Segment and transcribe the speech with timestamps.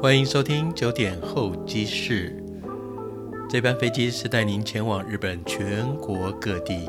[0.00, 2.40] 欢迎收听九点候机室。
[3.50, 6.88] 这班飞机是带您前往日本全国各地。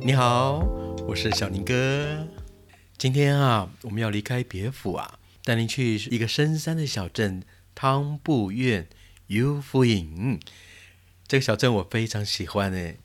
[0.00, 0.64] 你好，
[1.04, 2.28] 我是小宁哥。
[2.96, 7.42] 今天啊，我们要离开别府啊，带您去一个深山的小镇
[7.74, 8.86] 汤布院
[9.26, 10.38] U 夫影。
[11.26, 13.00] 这个小镇我非常喜欢诶。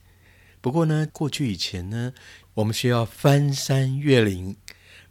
[0.62, 2.14] 不过呢，过去以前呢，
[2.54, 4.58] 我们需要翻山越岭。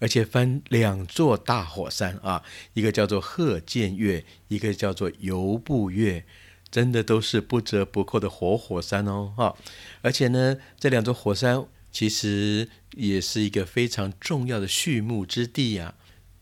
[0.04, 2.42] 而且分两座大火山啊，
[2.74, 6.26] 一个叫做鹤见岳，一个叫做游步岳，
[6.70, 9.56] 真的都是不折不扣的活火山哦，哈！
[10.02, 15.94] 而且呢，这两座火山其实也是一个非常重要的畜牧之地啊。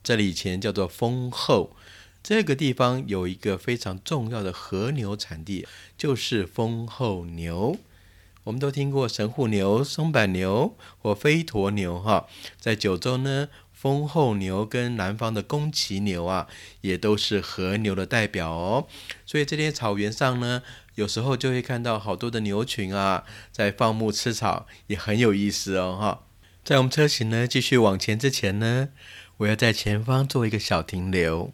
[0.02, 1.76] 这里以前叫做丰后，
[2.20, 7.78] 这个地方有一个非常重要的和牛产地，就是丰后牛。
[8.44, 12.26] 我们都听过神户牛、松板牛或飞驼牛，哈，
[12.58, 16.48] 在九州呢，丰后牛跟南方的宫崎牛啊，
[16.80, 18.88] 也都是和牛的代表哦。
[19.24, 20.62] 所以这些草原上呢，
[20.96, 26.22] 有时候就会看到好多的牛群啊，在放牧吃草，也很有意思哦，哈。
[26.64, 28.88] 在我们车型呢继续往前之前呢，
[29.36, 31.52] 我要在前方做一个小停留，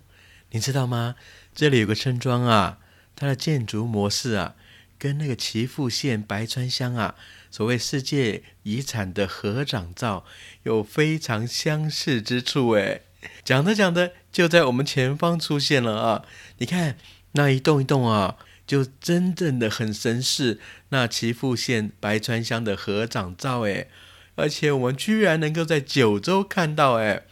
[0.52, 1.16] 你知道吗？
[1.54, 2.78] 这里有个村庄啊，
[3.14, 4.54] 它的建筑模式啊。
[4.98, 7.14] 跟那个岐阜县白川乡啊，
[7.50, 10.24] 所谓世界遗产的合掌造
[10.64, 13.02] 有非常相似之处诶。
[13.44, 16.24] 讲着讲着，就在我们前方出现了啊！
[16.58, 16.96] 你看
[17.32, 23.88] 那一栋一栋啊，就真正的很神似那岐阜县白川乡的合掌造诶。
[24.36, 27.24] 而且我们居然能够在九州看到诶。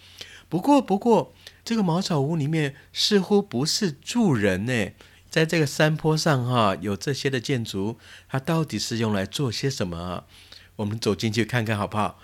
[0.48, 1.32] 不过不过，
[1.64, 4.90] 这个茅草屋里面似乎不是住人呢。
[5.36, 10.24] 在这个山坡上，哈，有这些的建筑，它到底是用来做些什么？
[10.76, 12.18] 我们走进去看看好不好？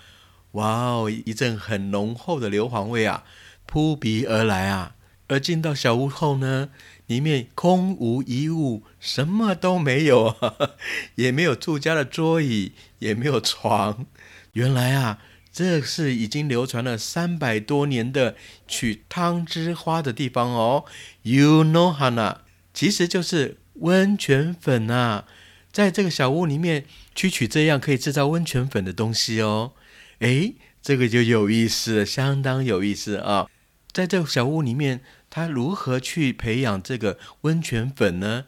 [0.53, 3.25] 哇哦，一阵很浓厚的硫磺味啊，
[3.67, 4.95] 扑鼻而来啊！
[5.29, 6.71] 而进到小屋后呢，
[7.07, 10.35] 里面空无一物，什么都没有，
[11.17, 14.07] 也没有住家的桌椅，也没有床。
[14.53, 15.19] 原来啊，
[15.53, 18.37] 这是已经流传了三百多年的
[18.67, 20.87] 取汤之花的地方哦。
[21.21, 22.37] You know, Hana。
[22.75, 25.27] 其实就是温泉粉啊，
[25.71, 26.85] 在这个小屋里面
[27.15, 29.73] 取取这样可以制造温泉粉的东西哦。
[30.21, 33.49] 诶，这个就有意思，相当有意思啊！
[33.93, 38.45] 在这个小屋里面，它如何去培养这个温泉粉呢？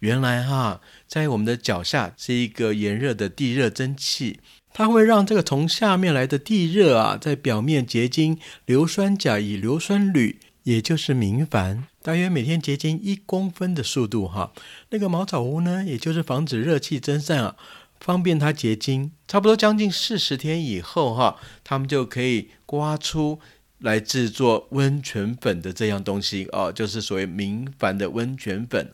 [0.00, 4.40] 原来哈，在我们的脚下是一个炎热的地热蒸汽，
[4.72, 10.38] 它会让这个从下面来的地热啊，在表面结晶硫酸钾与硫酸铝。
[10.66, 14.52] 也就是明矾，大约每天结晶一公分的速度哈。
[14.90, 17.54] 那个茅草屋呢，也就是防止热气蒸散啊，
[18.00, 19.12] 方便它结晶。
[19.28, 23.38] 差不多将近四十天以后哈，他们就可以刮出。
[23.80, 28.90] 来制作温泉粉的这样东西哦，就是所谓明矾的温泉粉。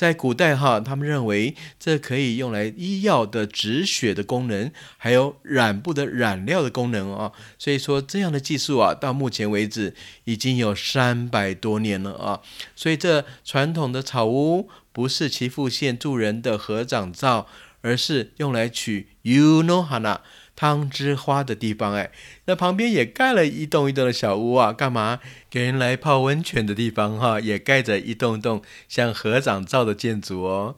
[0.00, 7.32] 在古代哈，他们认为这可以用来医药的止血的功能，还有染布的染料的功能啊。
[7.58, 9.94] 所以说这样的技术啊，到目前为止
[10.24, 12.40] 已经有三百多年了啊。
[12.74, 17.46] 所以这传统的草屋不是其父县住人的合掌造，
[17.82, 20.20] 而是用来取 you know hana。
[20.60, 22.10] 汤之花的地方，哎，
[22.44, 25.18] 那旁边也盖了一栋一栋的小屋啊，干嘛？
[25.48, 30.76] 给人来泡温泉的地方哈，也盖着一栋栋像合掌造的建筑哦。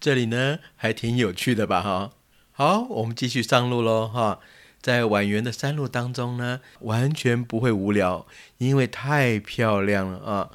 [0.00, 1.80] 这里呢，还挺有趣的吧？
[1.80, 2.10] 哈，
[2.50, 4.40] 好，我们继续上路喽，哈。
[4.82, 8.26] 在蜿蜒的山路当中呢，完全不会无聊，
[8.58, 10.50] 因为太漂亮了啊。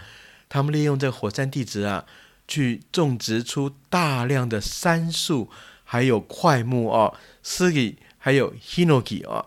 [0.49, 2.03] 他们利用这火山地质啊，
[2.45, 5.49] 去种植出大量的杉树，
[5.85, 7.95] 还有块木哦，是给。
[8.25, 9.45] 还有 hinoki 啊，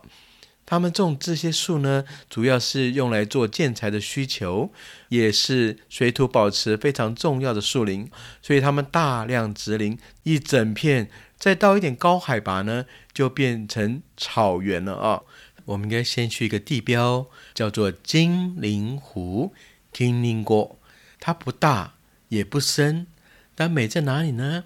[0.65, 4.71] 他们种这些树呢，主要是用来做建材的需求，
[5.09, 8.09] 也是水土保持非常重要的树林，
[8.41, 15.23] 所以他们大量植林一整片，再到一点高海拔呢，就变成草原了啊。
[15.65, 19.53] 我们应该先去一个地标，叫做金陵湖
[19.91, 20.79] k i n i n g o
[21.19, 21.95] 它不大
[22.29, 23.07] 也不深，
[23.53, 24.63] 但美在哪里呢？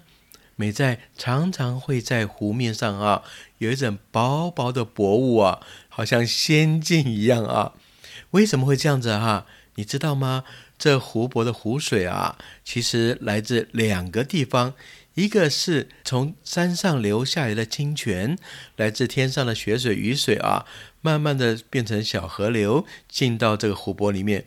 [0.56, 3.22] 美在常常会在湖面上啊，
[3.58, 7.72] 有一种薄薄的薄雾啊，好像仙境一样啊。
[8.30, 9.46] 为什么会这样子哈？
[9.76, 10.44] 你知道吗？
[10.78, 14.74] 这湖泊的湖水啊，其实来自两个地方，
[15.14, 18.36] 一个是从山上流下来的清泉，
[18.76, 20.66] 来自天上的雪水、雨水啊，
[21.00, 24.46] 慢慢的变成小河流，进到这个湖泊里面。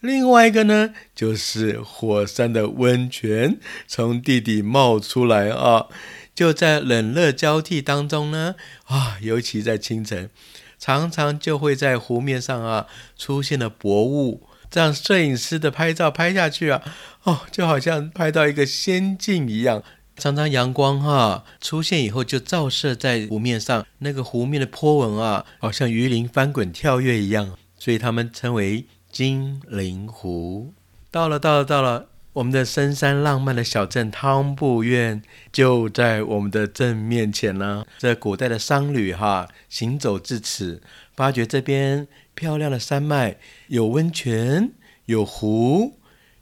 [0.00, 3.58] 另外一个呢，就是火山的温泉
[3.88, 5.86] 从地底冒出来啊，
[6.34, 8.54] 就在冷热交替当中呢，
[8.84, 10.30] 啊，尤其在清晨，
[10.78, 12.86] 常常就会在湖面上啊
[13.16, 16.80] 出现了薄雾，这样摄影师的拍照拍下去啊，
[17.24, 19.82] 哦，就好像拍到一个仙境一样。
[20.16, 30.72] 常常阳光哈出现以后，就照射在湖面上，那个湖面的波纹啊，好像鱼鳞翻滚跳跃一样，所以他们称为金灵湖。
[31.10, 37.84] 到了，到了，到了，我们的深山浪漫的小镇汤布院就在我们的正面前呢。
[37.98, 40.82] 这古代的商旅哈行走至此，
[41.16, 43.36] 发觉这边漂亮的山脉，
[43.68, 44.72] 有温泉，
[45.06, 45.98] 有湖。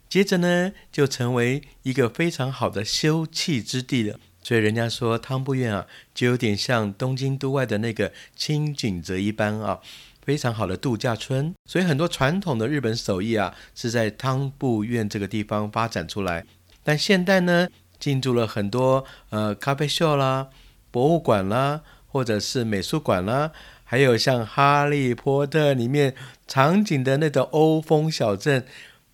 [0.09, 4.19] 接着呢，就成为一个非常好的休憩之地了。
[4.41, 9.79] 所以人家说汤布院啊，就有点像东京都外的那个清景泽一般啊，
[10.26, 11.54] 非常好的度假村。
[11.66, 16.44] 所以很多传统的日本手艺啊，是在汤布院这个地方发展出来。
[16.82, 17.68] 但现代呢，
[17.98, 20.48] 进驻了很多呃咖啡秀啦、
[20.90, 23.52] 博物馆啦，或者是美术馆啦，
[23.84, 26.14] 还有像《哈利波特》里面
[26.46, 28.64] 场景的那种欧风小镇。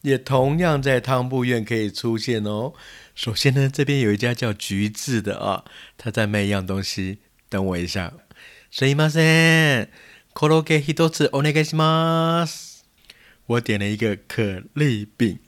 [0.03, 2.73] 也同样在汤布院可以出现哦。
[3.17, 5.65] 首先呢，这边有一家叫橘子的啊，
[5.97, 7.19] 他在卖一样东西。
[7.49, 8.13] 等我一下，
[8.73, 9.19] すいませ
[9.83, 9.89] ん。
[10.35, 12.85] コロケ一つお願いします。
[13.47, 15.39] 我点了一个可丽饼。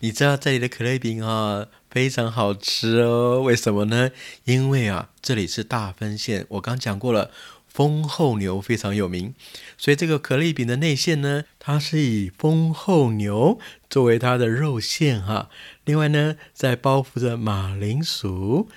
[0.00, 3.42] 你知道这里的可丽饼啊，非常好吃哦。
[3.42, 4.10] 为什么呢？
[4.44, 6.46] 因为啊，这里是大分县。
[6.50, 7.30] 我刚讲过了。
[7.72, 9.32] 丰厚牛非常有名，
[9.78, 13.58] 所以这个可丽饼的内馅呢，它是以丰厚牛
[13.88, 15.48] 作为它的肉馅哈。
[15.86, 18.68] 另外呢，再包覆着马铃薯，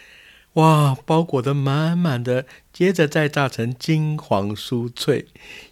[0.54, 5.28] 哇，包裹的满满的， 接着再炸成金黄酥脆，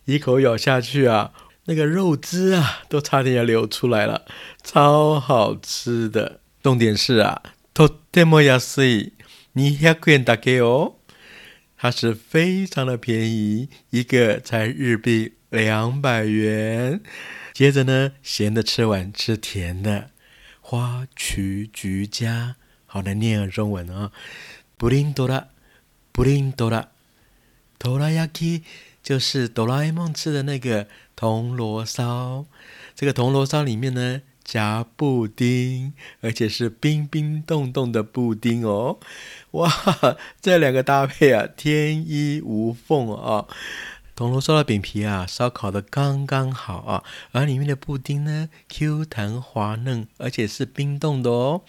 [0.06, 1.32] 一口咬下去啊，
[1.66, 4.26] 那个肉汁啊，都差点要流出来了，
[4.64, 6.40] 超好吃的。
[6.62, 7.42] 重点是啊，
[7.74, 9.12] とても安い、
[9.54, 10.96] 二百円だけ哦。
[11.78, 17.02] 它是非常的便宜，一个才日币两百元。
[17.52, 20.12] 接着呢，咸的吃完，吃甜的，
[20.62, 24.12] 花曲菊家，好难念啊，中文啊。
[24.78, 25.50] 布林多拉，
[26.19, 26.89] 布林哆啦，
[27.79, 28.61] 哆啦 A 梦
[29.05, 32.45] 就是哆啦 A 梦吃的那个铜锣烧。
[32.97, 34.23] 这个铜锣烧里面呢。
[34.43, 35.93] 夹布丁，
[36.23, 38.99] 而且是冰冰冻冻的布丁哦！
[39.51, 39.71] 哇，
[40.41, 43.47] 这两个搭配啊，天衣无缝啊！
[44.17, 51.63] 铜锣烧的饼皮啊，烧烤的刚刚好啊，而里面的布丁呢，Q 弹滑嫩，而且是冰冻的哦。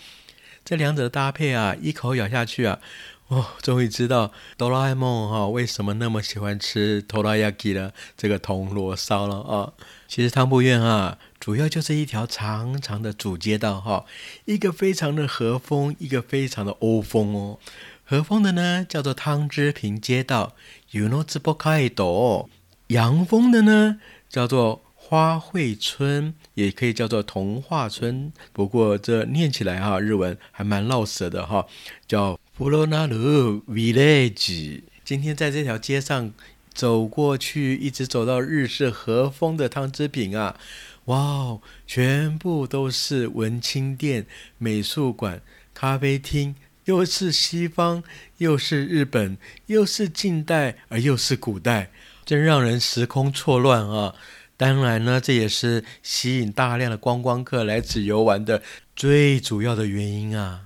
[0.63, 2.79] 这两者的搭配啊，一口咬下去啊，
[3.29, 9.73] 哦，终于知道哆啦 A 梦哈为什么那么喜欢吃哆啦 A 梦的这个铜锣烧了啊！
[10.07, 11.17] 其实汤布院啊。
[11.39, 14.03] 主要就是一条长长的主街道哈，
[14.43, 17.59] 一个非常的和风，一个非常的欧风哦。
[18.03, 20.53] 和风的呢叫做汤之平街道
[20.91, 22.49] y o u know z b o k a i d o
[22.87, 28.33] 洋风的呢叫做花卉村，也可以叫做童话村。
[28.51, 31.65] 不过这念起来哈，日文还蛮绕舌的哈，
[32.05, 34.81] 叫 Furonaru Village。
[35.05, 36.33] 今天在这条街上
[36.73, 40.59] 走过去，一直走到日式和风的汤汁饼啊。
[41.05, 44.25] 哇哦，全部都是文青店、
[44.57, 45.41] 美术馆、
[45.73, 46.53] 咖啡厅，
[46.83, 48.03] 又是西方，
[48.39, 51.91] 又是日本，又是近代，而又是古代，
[52.25, 54.13] 真让人时空错乱啊！
[54.57, 58.61] 当然呢，这也是吸引大量的观光客来此游玩的
[58.97, 60.65] 最主要的原因啊。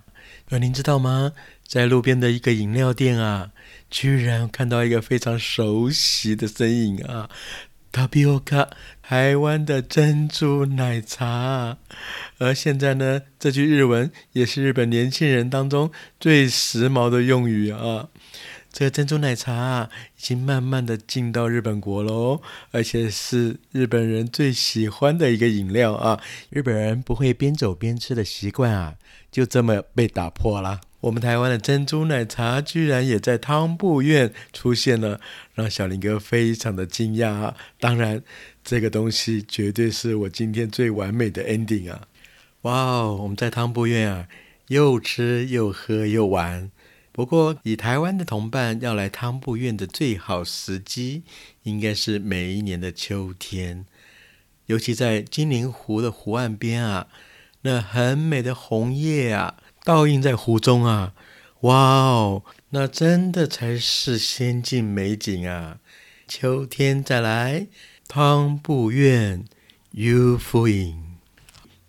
[0.49, 1.33] 而您知道吗？
[1.73, 3.49] 在路边的一个饮料店啊，
[3.89, 7.27] 居然看到一个非常熟悉的身影啊！
[7.91, 8.69] 塔比欧卡，
[9.01, 11.79] 台湾的珍珠奶茶。
[12.37, 18.07] 而现在呢，这句日文也是日本年轻人当中最时髦的用语啊。
[18.71, 26.21] 这个珍珠奶茶啊已经慢慢的进到日本国喽，而且是日本人最喜欢的一个饮料啊。
[26.51, 28.93] 日本人不会边走边吃的习惯啊，
[29.31, 30.81] 就这么被打破了。
[31.03, 35.19] 我们台湾的珍珠奶茶居然也在汤布院出现了，
[35.53, 37.57] 让小林哥非常的惊讶啊！
[37.77, 38.23] 当然，
[38.63, 42.07] 这个东西绝对是我今天最完美的 ending 啊！
[42.61, 44.29] 哇哦，我们在汤布院啊，
[44.69, 46.71] 又吃又喝又玩。
[47.11, 51.23] 不过，以台湾的同伴要来汤布院的最好时机，
[51.63, 53.85] 应该是每一年的秋天，
[54.67, 57.07] 尤其在金陵湖的湖岸边啊，
[57.63, 59.57] 那很美的红叶啊。
[59.85, 61.13] 倒映在湖中啊，
[61.61, 65.79] 哇哦，那真的才是仙境美景啊！
[66.25, 67.67] 秋天再来
[68.07, 69.43] 汤布院
[69.91, 70.95] ，You Fu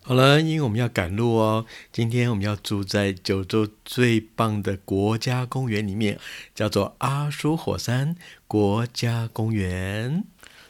[0.02, 6.18] 好了，因为我们要赶路哦，今天我们要住在九州最棒的国家公园里面，
[6.52, 8.16] 叫做阿苏火山
[8.48, 10.24] 国家公园。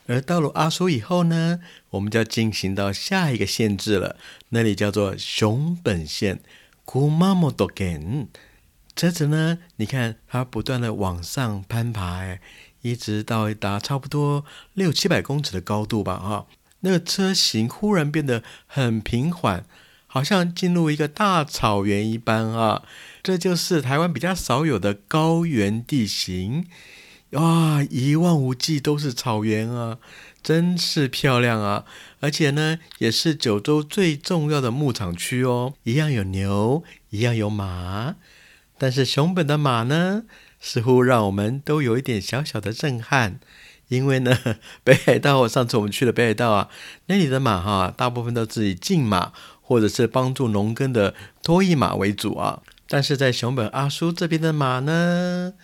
[0.07, 4.17] 而到了阿苏以后呢，我们就要进行到下一个县治了，
[4.51, 6.41] 那里叫做熊本县
[6.87, 8.29] （Kumamoto Ken）。
[8.97, 12.41] 车子呢，你看它不断的往上攀爬，哎，
[12.83, 16.47] 一直到达差不多六七百公尺的高度吧，哈。
[16.81, 19.65] 那个车型忽然变得很平缓，
[20.07, 22.83] 好像进入一个大草原一般啊！
[23.23, 26.67] 这就是台湾比较少有的高原地形，
[27.31, 29.99] 哇，一望无际都是草原啊，
[30.45, 31.87] 真是漂亮啊！
[32.21, 38.17] 而且呢，也是九州最重要的牧场区哦，一样有牛，一样有马，
[38.77, 40.25] 但是熊本的马呢，
[40.61, 43.41] 似乎让我们都有一点小小的震撼。
[43.89, 44.39] 因为呢，
[44.85, 46.69] 北海道上次我们去了北海道啊，
[47.07, 49.33] 那里的马哈，大部分都是以竞马
[49.63, 52.63] 或者是帮助农耕的拖役马为主啊。
[52.87, 55.55] 但是在熊本阿叔这边的马呢，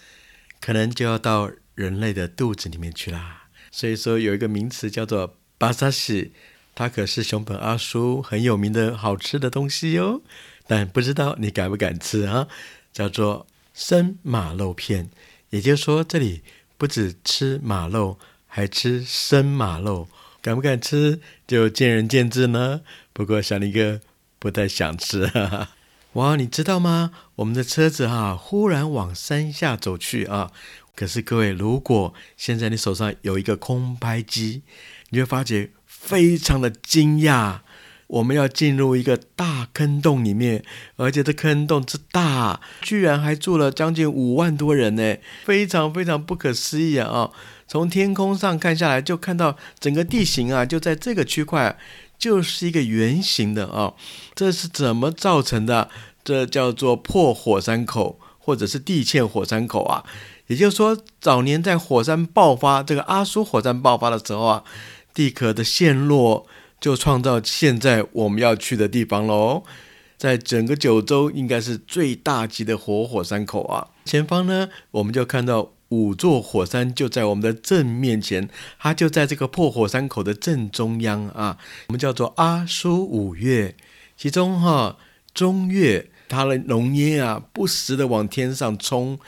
[0.58, 3.39] 可能就要到人类的肚子里面去啦。
[3.70, 6.32] 所以说有一个名词叫做巴萨西，
[6.74, 10.22] 它可是熊本阿叔很有名的好吃的东西哟。
[10.66, 12.46] 但不知道你敢不敢吃啊？
[12.92, 15.10] 叫做生马肉片，
[15.50, 16.42] 也就是说这里。
[16.78, 20.08] 不止吃马肉，还吃生马肉，
[20.40, 22.80] 敢不敢吃就见仁见智呢。
[23.12, 24.00] 不过小林哥
[24.38, 25.30] 不太想吃。
[26.14, 27.10] 哇，你知道吗？
[27.34, 30.50] 我们的车子哈，忽然往山下走去啊。
[31.00, 34.60] 可是各位，如果现在你手上有一个空拍机，
[35.08, 37.60] 你会发觉非常的惊讶。
[38.08, 40.62] 我们要进入一个大坑洞里面，
[40.96, 47.30] 而且这坑洞之大，居然还住了将近五万多人呢，非常非常不可思议啊！
[47.66, 51.78] 从天空上看下来，就看到整个地形啊，就在这个区块，
[52.18, 53.94] 就是一个圆形的啊。
[54.34, 55.88] 这是怎么造成的？
[56.22, 60.04] 这叫做破火山口，或者是地堑火山口啊。
[60.50, 64.64] 也就是说，早年在火山爆发，这个阿苏火山爆发的时候啊，
[65.14, 66.46] 地壳的陷落。
[66.80, 69.64] 就创造现在我们要去的地方喽，
[70.16, 73.88] 在整个九州应该是最大级的活火山口啊！
[74.06, 81.58] 前方呢，我们就看到五座火山就在我们的正面前，它就在这个破火山口的正中央啊。
[81.88, 83.76] 我们叫做阿苏五岳，
[84.16, 84.96] 其中哈
[85.34, 89.18] 中岳它的浓烟啊不时的往天上冲，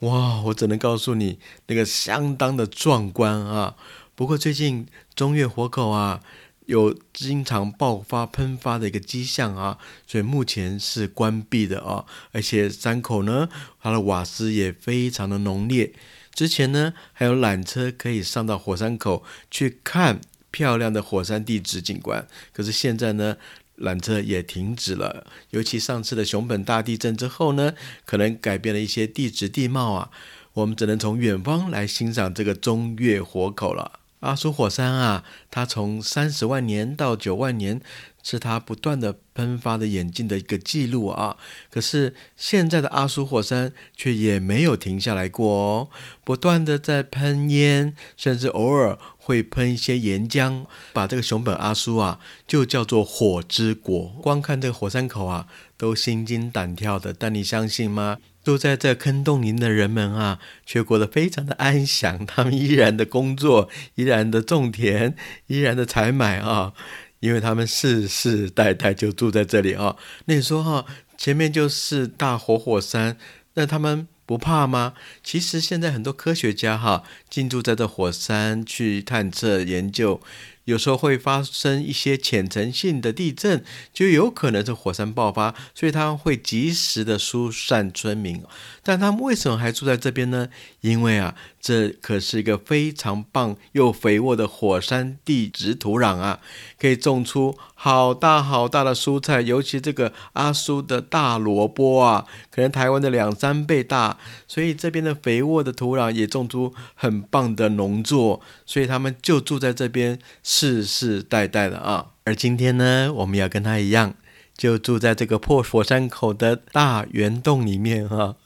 [0.00, 0.40] 哇！
[0.42, 3.76] 我只能告诉你，那个相当的壮观啊。
[4.14, 6.22] 不过最近中岳火口啊。
[6.66, 12.04] 有经常爆发喷发的一个迹象啊，所以目前是关闭的啊。
[12.32, 13.48] 而且山口呢，
[13.80, 15.92] 它的瓦斯也非常的浓烈。
[16.34, 22.26] 之前呢，还有缆车可以上到火山口去看漂亮的火山地质景观。
[22.52, 23.36] 可是现在呢，
[23.78, 25.26] 缆车也停止了。
[25.50, 30.10] 尤其上次的熊本大地震之后呢，可能改变了一些地质地貌啊，
[30.54, 34.00] 我们只能从远方来欣赏这个中越火口了。
[34.20, 37.80] 阿苏火山啊，它从三十万年到九万年，
[38.28, 41.36] 是它不断的喷发的演进的一个记录啊。
[41.70, 45.88] 可是现在的阿苏火山却也没有停下来过哦，
[46.24, 52.18] 不断的在喷烟，甚至偶尔会喷一些岩浆，把这个熊本阿苏啊，
[52.48, 54.08] 就叫做火之国。
[54.20, 57.12] 光看这个火山口啊，都心惊胆跳的。
[57.12, 58.18] 但你相信吗？
[58.42, 62.24] 住在这坑洞里的人们啊，却过得非常的安详。
[62.24, 65.16] 他们依然的工作，依然的种田，
[65.48, 66.72] 依然的采买啊，
[67.20, 69.96] 因为他们世世代代就住在这里啊。
[70.26, 70.84] 那你说哈，
[71.16, 73.16] 前面就是大活火山，
[73.54, 74.94] 那他们不怕吗？
[75.22, 80.20] 其实现在很多科学家哈，进驻在这火山去探测研究。
[80.64, 88.42] 有时候会发生一些浅层性的地震，就有可能是火山爆发，所以他会及时的疏散村民。
[88.82, 90.48] 但他们为什么还住在这边呢？
[90.80, 96.38] 因为啊，这可是一个非常棒又肥沃的火山地质土壤啊，
[96.78, 110.18] 可以种出好大好大的蔬菜，尤其这个阿苏的大萝卜啊，可能台湾的两三倍大，所以这边的肥沃的土壤也种出很棒的农作，所以他们就住在这边。
[110.42, 114.14] 世世代代的啊，而今天呢，我们要跟他一样，
[114.56, 118.36] 就住在这个破火山口的大圆洞里面哈，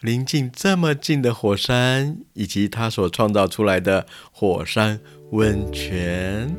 [0.00, 5.00] 临近这么近的火山，以及它所创造出来的火山
[5.32, 6.54] 温泉，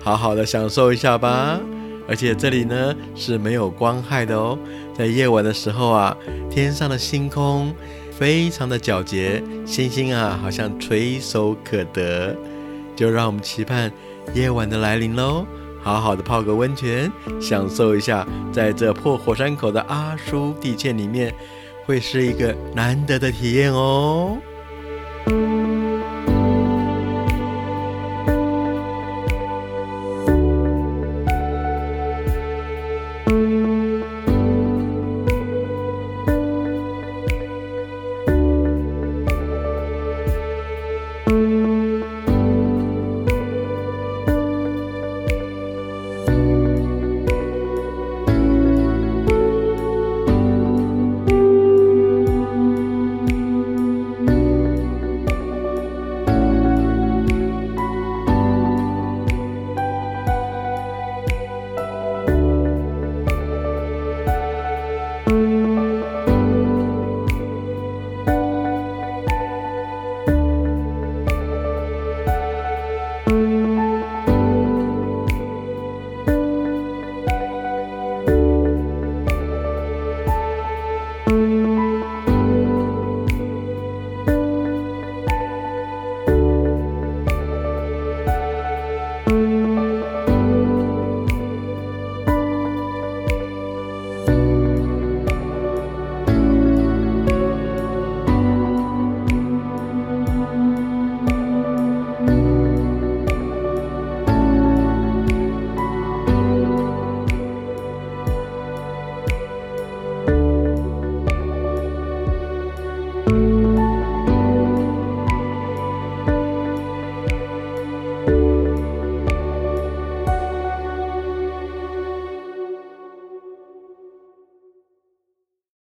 [0.00, 1.58] 好好的享受一下吧。
[2.06, 4.58] 而且这里呢是没有光害的哦，
[4.94, 6.14] 在夜晚的时候啊，
[6.50, 7.74] 天上的星空
[8.12, 12.36] 非常的皎洁，星星啊好像垂手可得，
[12.94, 13.90] 就让我们期盼。
[14.32, 15.46] 夜晚的来临喽，
[15.84, 21.32] 好好的泡个温泉享受一下在这破火山口的阿叔地界里面
[21.84, 24.38] 会是一个难得的体验哦。